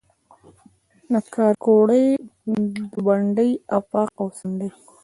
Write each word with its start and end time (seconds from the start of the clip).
د 1.11 1.13
کارکوړي، 1.33 2.05
دوبندۍ 2.91 3.51
آفاق 3.77 4.09
او 4.21 4.27
څنډي 4.37 4.69